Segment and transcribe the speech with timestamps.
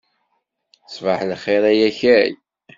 [0.95, 2.33] Ṣbaḥ lxir ay akal.